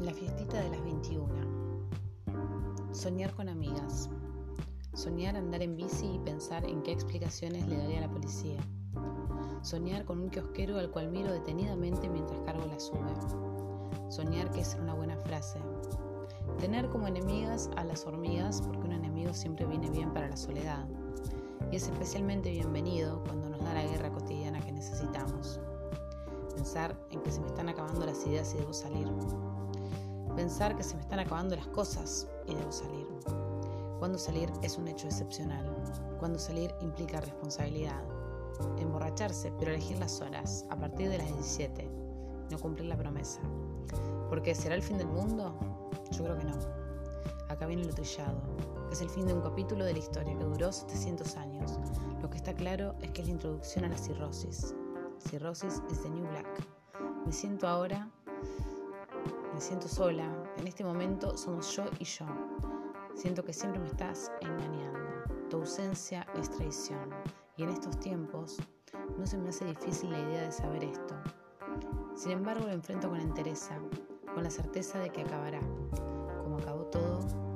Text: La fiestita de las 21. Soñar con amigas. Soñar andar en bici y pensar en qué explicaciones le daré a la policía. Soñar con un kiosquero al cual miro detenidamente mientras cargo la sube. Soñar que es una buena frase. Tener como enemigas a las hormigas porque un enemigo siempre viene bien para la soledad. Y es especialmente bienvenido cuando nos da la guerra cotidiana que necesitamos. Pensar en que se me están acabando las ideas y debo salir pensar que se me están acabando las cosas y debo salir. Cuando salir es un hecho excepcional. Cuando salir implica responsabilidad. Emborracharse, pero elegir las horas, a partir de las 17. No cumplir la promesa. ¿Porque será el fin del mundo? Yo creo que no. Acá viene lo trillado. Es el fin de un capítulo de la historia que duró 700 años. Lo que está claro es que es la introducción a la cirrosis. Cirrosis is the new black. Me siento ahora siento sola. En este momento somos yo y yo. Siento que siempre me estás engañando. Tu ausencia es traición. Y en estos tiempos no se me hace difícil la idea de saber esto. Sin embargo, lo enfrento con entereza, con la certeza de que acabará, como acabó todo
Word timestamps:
La 0.00 0.14
fiestita 0.14 0.58
de 0.58 0.70
las 0.70 0.82
21. 0.82 1.28
Soñar 2.90 3.34
con 3.34 3.50
amigas. 3.50 4.08
Soñar 4.94 5.36
andar 5.36 5.60
en 5.60 5.76
bici 5.76 6.14
y 6.14 6.18
pensar 6.20 6.64
en 6.64 6.82
qué 6.82 6.92
explicaciones 6.92 7.68
le 7.68 7.76
daré 7.76 7.98
a 7.98 8.00
la 8.00 8.10
policía. 8.10 8.58
Soñar 9.60 10.06
con 10.06 10.20
un 10.20 10.30
kiosquero 10.30 10.78
al 10.78 10.90
cual 10.90 11.10
miro 11.10 11.30
detenidamente 11.30 12.08
mientras 12.08 12.40
cargo 12.46 12.64
la 12.64 12.80
sube. 12.80 13.10
Soñar 14.08 14.50
que 14.52 14.62
es 14.62 14.74
una 14.80 14.94
buena 14.94 15.18
frase. 15.18 15.58
Tener 16.58 16.88
como 16.88 17.06
enemigas 17.06 17.68
a 17.76 17.84
las 17.84 18.06
hormigas 18.06 18.62
porque 18.62 18.86
un 18.86 18.92
enemigo 18.92 19.34
siempre 19.34 19.66
viene 19.66 19.90
bien 19.90 20.14
para 20.14 20.30
la 20.30 20.36
soledad. 20.38 20.88
Y 21.70 21.76
es 21.76 21.82
especialmente 21.82 22.50
bienvenido 22.50 23.22
cuando 23.24 23.50
nos 23.50 23.60
da 23.62 23.74
la 23.74 23.84
guerra 23.84 24.10
cotidiana 24.10 24.60
que 24.60 24.72
necesitamos. 24.72 25.60
Pensar 26.54 26.98
en 27.10 27.20
que 27.20 27.30
se 27.30 27.42
me 27.42 27.48
están 27.48 27.68
acabando 27.68 28.06
las 28.06 28.26
ideas 28.26 28.54
y 28.54 28.58
debo 28.58 28.72
salir 28.72 29.06
pensar 30.30 30.76
que 30.76 30.82
se 30.82 30.94
me 30.94 31.00
están 31.00 31.20
acabando 31.20 31.56
las 31.56 31.66
cosas 31.68 32.28
y 32.46 32.54
debo 32.54 32.72
salir. 32.72 33.06
Cuando 33.98 34.18
salir 34.18 34.50
es 34.62 34.78
un 34.78 34.88
hecho 34.88 35.06
excepcional. 35.06 35.64
Cuando 36.18 36.38
salir 36.38 36.74
implica 36.80 37.20
responsabilidad. 37.20 38.02
Emborracharse, 38.78 39.52
pero 39.58 39.72
elegir 39.72 39.98
las 39.98 40.20
horas, 40.20 40.64
a 40.70 40.76
partir 40.76 41.08
de 41.10 41.18
las 41.18 41.26
17. 41.26 41.88
No 42.50 42.58
cumplir 42.58 42.88
la 42.88 42.96
promesa. 42.96 43.40
¿Porque 44.28 44.54
será 44.54 44.74
el 44.74 44.82
fin 44.82 44.98
del 44.98 45.08
mundo? 45.08 45.54
Yo 46.12 46.24
creo 46.24 46.38
que 46.38 46.44
no. 46.44 46.58
Acá 47.48 47.66
viene 47.66 47.84
lo 47.84 47.92
trillado. 47.92 48.40
Es 48.90 49.00
el 49.00 49.10
fin 49.10 49.26
de 49.26 49.34
un 49.34 49.40
capítulo 49.40 49.84
de 49.84 49.92
la 49.92 49.98
historia 49.98 50.36
que 50.36 50.44
duró 50.44 50.72
700 50.72 51.36
años. 51.36 51.78
Lo 52.22 52.30
que 52.30 52.36
está 52.36 52.54
claro 52.54 52.94
es 53.00 53.10
que 53.12 53.22
es 53.22 53.28
la 53.28 53.34
introducción 53.34 53.84
a 53.84 53.88
la 53.88 53.98
cirrosis. 53.98 54.74
Cirrosis 55.28 55.82
is 55.90 56.02
the 56.02 56.10
new 56.10 56.26
black. 56.28 56.66
Me 57.26 57.32
siento 57.32 57.68
ahora 57.68 58.08
siento 59.60 59.88
sola. 59.88 60.26
En 60.56 60.66
este 60.66 60.84
momento 60.84 61.36
somos 61.36 61.74
yo 61.76 61.84
y 61.98 62.04
yo. 62.04 62.26
Siento 63.14 63.44
que 63.44 63.52
siempre 63.52 63.80
me 63.80 63.88
estás 63.88 64.30
engañando. 64.40 65.00
Tu 65.48 65.56
ausencia 65.56 66.26
es 66.38 66.50
traición. 66.50 67.10
Y 67.56 67.64
en 67.64 67.70
estos 67.70 67.98
tiempos 68.00 68.58
no 69.18 69.26
se 69.26 69.36
me 69.36 69.50
hace 69.50 69.64
difícil 69.64 70.10
la 70.10 70.20
idea 70.20 70.42
de 70.42 70.52
saber 70.52 70.84
esto. 70.84 71.14
Sin 72.14 72.32
embargo, 72.32 72.66
lo 72.66 72.72
enfrento 72.72 73.08
con 73.08 73.20
entereza, 73.20 73.78
con 74.34 74.44
la 74.44 74.50
certeza 74.50 74.98
de 74.98 75.10
que 75.10 75.22
acabará, 75.22 75.60
como 76.42 76.58
acabó 76.58 76.84
todo 76.86 77.49